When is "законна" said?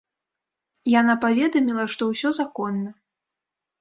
2.41-2.89